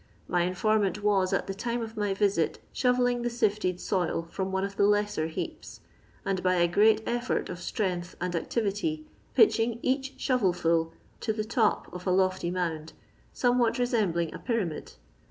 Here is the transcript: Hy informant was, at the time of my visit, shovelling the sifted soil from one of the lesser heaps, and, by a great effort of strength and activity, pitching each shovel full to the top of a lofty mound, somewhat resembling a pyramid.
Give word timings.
Hy 0.31 0.41
informant 0.41 1.03
was, 1.03 1.31
at 1.31 1.45
the 1.45 1.53
time 1.53 1.83
of 1.83 1.95
my 1.95 2.11
visit, 2.15 2.57
shovelling 2.73 3.21
the 3.21 3.29
sifted 3.29 3.79
soil 3.79 4.27
from 4.31 4.51
one 4.51 4.63
of 4.63 4.75
the 4.75 4.87
lesser 4.87 5.27
heaps, 5.27 5.81
and, 6.25 6.41
by 6.41 6.55
a 6.55 6.67
great 6.67 7.03
effort 7.05 7.49
of 7.49 7.59
strength 7.59 8.15
and 8.19 8.35
activity, 8.35 9.05
pitching 9.35 9.77
each 9.83 10.15
shovel 10.17 10.53
full 10.53 10.91
to 11.19 11.31
the 11.31 11.43
top 11.45 11.87
of 11.93 12.07
a 12.07 12.11
lofty 12.11 12.49
mound, 12.49 12.93
somewhat 13.31 13.77
resembling 13.77 14.33
a 14.33 14.39
pyramid. 14.39 14.93